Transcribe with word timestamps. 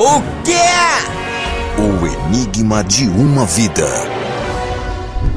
O 0.00 0.22
quê? 0.44 0.52
O 1.76 2.06
enigma 2.06 2.84
de 2.84 3.08
uma 3.08 3.44
vida. 3.44 3.82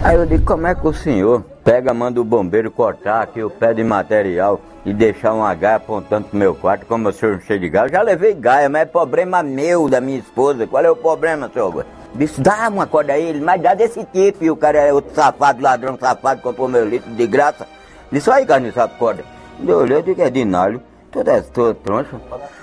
Aí 0.03 0.15
eu 0.15 0.23
digo, 0.27 0.45
como 0.45 0.67
é 0.67 0.75
que 0.75 0.87
o 0.87 0.93
senhor 0.93 1.43
pega, 1.63 1.91
manda 1.95 2.21
o 2.21 2.23
bombeiro 2.23 2.69
cortar 2.69 3.23
aqui 3.23 3.41
o 3.41 3.49
pé 3.49 3.73
de 3.73 3.83
material 3.83 4.61
e 4.85 4.93
deixar 4.93 5.33
uma 5.33 5.51
gaia 5.55 5.77
apontando 5.77 6.27
pro 6.27 6.37
meu 6.37 6.53
quarto, 6.53 6.85
como 6.85 7.09
o 7.09 7.11
senhor 7.11 7.31
não 7.31 7.41
cheio 7.41 7.59
de 7.59 7.69
gaia? 7.69 7.87
Eu 7.87 7.91
já 7.91 8.01
levei 8.03 8.35
gaia, 8.35 8.69
mas 8.69 8.83
é 8.83 8.85
problema 8.85 9.41
meu, 9.41 9.89
da 9.89 9.99
minha 9.99 10.19
esposa. 10.19 10.67
Qual 10.67 10.85
é 10.85 10.91
o 10.91 10.95
problema, 10.95 11.49
senhor? 11.51 11.83
Disse, 12.13 12.39
dá 12.39 12.69
uma 12.69 12.85
corda 12.85 13.13
aí, 13.13 13.23
ele, 13.29 13.41
mas 13.41 13.59
dá 13.59 13.73
desse 13.73 14.05
tipo. 14.13 14.43
E 14.43 14.51
o 14.51 14.55
cara 14.55 14.77
é 14.77 14.93
outro 14.93 15.11
safado, 15.15 15.59
ladrão 15.59 15.97
safado, 15.99 16.39
comprou 16.39 16.67
meu 16.67 16.87
litro 16.87 17.09
de 17.09 17.25
graça. 17.25 17.67
Disse, 18.11 18.29
aí, 18.29 18.45
carne, 18.45 18.69
essa 18.69 18.87
corda. 18.87 19.23
Eu 19.67 19.79
olhei, 19.79 19.97
eu 19.97 20.03
digo, 20.03 20.21
é 20.21 20.29
de 20.29 20.45
nalho. 20.45 20.79
Toda, 21.11 21.41
toda 21.41 21.73
troncha. 21.73 22.21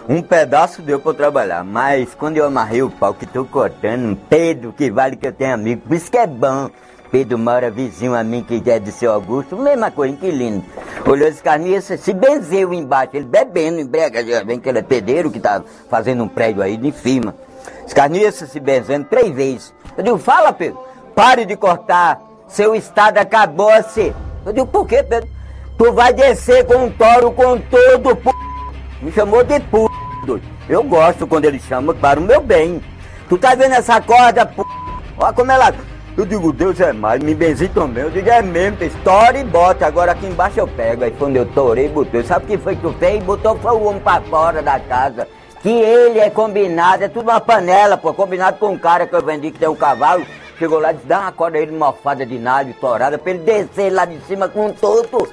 Um 0.09 0.23
pedaço 0.23 0.81
deu 0.81 1.03
eu 1.05 1.15
trabalhar, 1.15 1.63
mas 1.63 2.15
quando 2.15 2.39
eu 2.39 2.47
amarrei 2.47 2.83
o 2.83 2.89
pau 2.89 3.13
que 3.13 3.27
tô 3.27 3.45
cortando, 3.45 4.19
Pedro, 4.29 4.73
que 4.73 4.91
vale 4.91 5.17
que 5.17 5.27
eu 5.27 5.33
tenho 5.33 5.53
amigo, 5.53 5.83
por 5.83 5.95
isso 5.95 6.11
que 6.11 6.17
é 6.17 6.27
bom. 6.27 6.71
Pedro 7.11 7.39
mora 7.39 7.71
vizinho 7.71 8.15
a 8.15 8.25
mim, 8.25 8.43
que 8.43 8.63
é 8.71 8.79
de 8.79 8.91
seu 8.91 9.13
Augusto, 9.13 9.57
mesma 9.57 9.91
coisa, 9.91 10.15
inquilino. 10.15 10.65
Olhou 11.07 11.29
esse 11.29 11.43
carninho, 11.43 11.81
se 11.81 12.13
benzeu 12.13 12.73
embaixo, 12.73 13.11
ele 13.15 13.27
bebendo, 13.27 13.81
embrega, 13.81 14.25
já 14.25 14.43
vem 14.43 14.59
que 14.59 14.69
ele 14.69 14.79
é 14.79 14.83
pedreiro 14.83 15.31
que 15.31 15.41
tá 15.41 15.63
fazendo 15.91 16.25
um 16.25 16.29
prédio 16.29 16.63
aí 16.63 16.77
de. 16.77 16.89
Esse 16.89 17.95
carninho 17.95 18.31
se 18.33 18.61
benzendo 18.61 19.07
três 19.07 19.31
vezes. 19.35 19.75
Eu 19.97 20.05
digo, 20.05 20.19
fala 20.19 20.53
Pedro, 20.53 20.79
pare 21.15 21.45
de 21.45 21.57
cortar, 21.57 22.21
seu 22.47 22.75
estado 22.75 23.19
acabou-se. 23.19 24.15
Eu 24.45 24.53
digo, 24.53 24.67
por 24.67 24.87
quê, 24.87 25.03
Pedro? 25.03 25.38
Tu 25.79 25.93
vai 25.93 26.13
descer 26.13 26.67
com 26.67 26.87
um 26.87 26.91
toro 26.91 27.31
com 27.31 27.57
todo, 27.57 28.17
p... 28.17 28.31
Me 29.01 29.13
chamou 29.13 29.45
de 29.45 29.61
p... 29.61 29.87
Eu 30.69 30.83
gosto 30.83 31.25
quando 31.25 31.45
ele 31.45 31.61
chama 31.61 31.95
para 31.95 32.19
o 32.19 32.23
meu 32.23 32.41
bem. 32.41 32.83
Tu 33.29 33.39
tá 33.39 33.55
vendo 33.55 33.75
essa 33.75 34.01
corda, 34.01 34.45
p... 34.45 34.61
Olha 35.17 35.33
como 35.33 35.53
ela... 35.53 35.73
Eu 36.17 36.27
digo, 36.27 36.53
Deus 36.53 36.81
é 36.81 36.93
mais, 36.93 37.23
me 37.23 37.33
benzi 37.33 37.69
também. 37.69 38.03
Eu 38.03 38.11
digo, 38.11 38.29
é 38.29 38.43
mesmo, 38.43 38.83
estoura 38.83 39.39
e 39.39 39.45
bota. 39.45 39.87
Agora 39.87 40.11
aqui 40.11 40.27
embaixo 40.27 40.59
eu 40.59 40.67
pego. 40.67 41.05
Aí 41.05 41.13
quando 41.13 41.37
eu 41.37 41.47
torei, 41.47 41.89
botei. 41.89 42.25
Sabe 42.25 42.45
o 42.45 42.49
que 42.49 42.59
foi 42.59 42.75
que 42.75 42.83
tu 42.83 42.93
fez? 42.95 43.23
Botou 43.23 43.57
foi 43.59 43.71
o 43.71 43.85
homem 43.85 44.01
pra 44.01 44.21
fora 44.23 44.61
da 44.61 44.81
casa. 44.81 45.29
Que 45.63 45.71
ele 45.71 46.19
é 46.19 46.29
combinado, 46.29 47.05
é 47.05 47.09
tudo 47.09 47.31
uma 47.31 47.41
panela, 47.41 47.97
pô. 47.97 48.13
Combinado 48.13 48.59
com 48.59 48.71
um 48.71 48.79
cara 48.79 49.07
que 49.07 49.15
eu 49.15 49.23
vendi 49.23 49.53
que 49.53 49.61
tem 49.61 49.69
um 49.69 49.77
cavalo. 49.77 50.27
Chegou 50.59 50.81
lá 50.81 50.91
e 50.91 50.95
disse, 50.95 51.07
dá 51.07 51.21
uma 51.21 51.31
corda 51.31 51.57
a 51.57 51.61
ele, 51.61 51.71
uma 51.71 51.93
fada 51.93 52.27
de 52.27 52.37
nalho 52.37 52.75
torada, 52.81 53.17
pra 53.17 53.31
ele 53.31 53.45
descer 53.45 53.93
lá 53.93 54.05
de 54.05 54.19
cima 54.23 54.49
com 54.49 54.67
um 54.67 54.73
toto. 54.73 55.29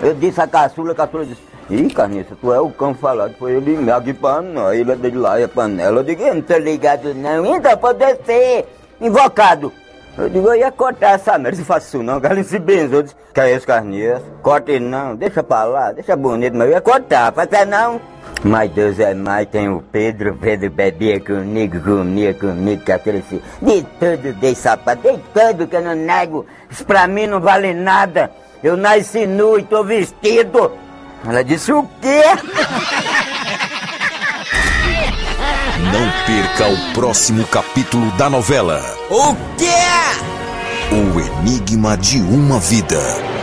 Eu 0.00 0.14
disse 0.14 0.40
a 0.40 0.46
caçula, 0.46 0.92
a 0.92 0.94
caçula 0.94 1.24
disse, 1.24 1.40
Ih, 1.68 1.90
Carniça, 1.90 2.36
tu 2.40 2.52
é 2.52 2.60
o 2.60 2.70
cão 2.70 2.94
falado, 2.94 3.34
foi 3.38 3.54
ele 3.54 3.76
me 3.76 3.90
aqui 3.90 4.12
pra 4.12 4.40
nós, 4.40 4.78
ele 4.78 4.92
é 4.92 4.96
de 4.96 5.10
lá, 5.10 5.40
é 5.40 5.48
panela. 5.48 6.00
Eu 6.00 6.04
digo, 6.04 6.22
eu 6.22 6.34
não 6.34 6.42
tô 6.42 6.56
ligado 6.58 7.12
não, 7.14 7.56
então 7.56 7.76
pode 7.76 7.98
descer, 7.98 8.66
invocado. 9.00 9.72
Eu 10.16 10.28
digo, 10.28 10.48
eu 10.48 10.54
ia 10.54 10.70
cortar 10.70 11.14
essa 11.14 11.36
merda, 11.36 11.56
se 11.56 11.64
faço 11.64 11.88
isso 11.88 12.02
não, 12.02 12.20
galinha 12.20 12.44
se 12.44 12.58
benzou, 12.58 13.02
disse, 13.02 13.16
que 13.34 13.40
é 13.40 13.50
esse 13.52 13.66
carniça, 13.66 14.22
corta 14.42 14.70
ele 14.70 14.86
não, 14.86 15.16
deixa 15.16 15.42
pra 15.42 15.64
lá, 15.64 15.92
deixa 15.92 16.14
bonito, 16.14 16.56
mas 16.56 16.68
eu 16.68 16.74
ia 16.74 16.80
cortar, 16.80 17.32
faz 17.32 17.48
não. 17.66 18.00
Mas 18.44 18.70
Deus 18.70 19.00
é 19.00 19.12
mais, 19.12 19.48
tem 19.48 19.68
o 19.68 19.82
Pedro, 19.90 20.36
Pedro 20.40 20.70
bebia 20.70 21.18
comigo, 21.18 21.80
comia 21.80 22.32
comigo, 22.32 22.82
que 22.84 22.92
aquele 22.92 23.22
se... 23.22 23.42
De 23.60 23.82
tudo 23.98 24.32
dei 24.34 24.54
sapato, 24.54 25.02
de 25.02 25.18
tudo 25.34 25.66
que 25.66 25.74
eu 25.74 25.82
não 25.82 25.94
nego, 25.94 26.46
isso 26.70 26.84
pra 26.84 27.08
mim 27.08 27.26
não 27.26 27.40
vale 27.40 27.74
nada. 27.74 28.30
Eu 28.62 28.76
nasci 28.76 29.26
nu 29.26 29.58
e 29.58 29.62
tô 29.62 29.84
vestido. 29.84 30.72
Ela 31.24 31.42
disse 31.42 31.72
o 31.72 31.82
quê? 32.00 32.22
Não 35.92 36.10
perca 36.26 36.68
o 36.68 36.94
próximo 36.94 37.46
capítulo 37.46 38.10
da 38.12 38.28
novela. 38.30 38.82
O 39.10 39.34
quê? 39.56 39.66
O 40.92 41.20
Enigma 41.20 41.96
de 41.96 42.18
uma 42.20 42.58
Vida. 42.58 43.35